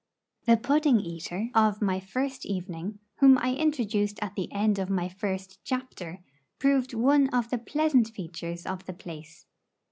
The 0.47 0.57
pudding 0.57 0.99
eater 0.99 1.51
of 1.53 1.79
my 1.79 1.99
first 1.99 2.43
evening, 2.43 2.97
whom 3.17 3.37
I 3.37 3.53
introduced 3.53 4.17
at 4.19 4.33
the 4.33 4.51
end 4.51 4.79
of 4.79 4.89
my 4.89 5.07
first 5.07 5.59
chapter, 5.63 6.23
proved 6.57 6.95
one 6.95 7.29
of 7.29 7.51
the 7.51 7.59
pleasant 7.59 8.07
features 8.09 8.65
of 8.65 8.87
the 8.87 8.93
place. 8.93 9.45